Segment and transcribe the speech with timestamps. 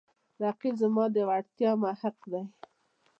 [0.43, 2.43] رقیب زما د وړتیاو محک دی